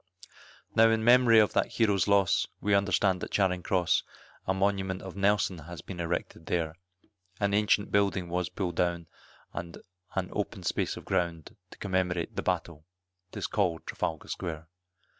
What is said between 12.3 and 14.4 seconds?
the battle, it is call'd Trafalgar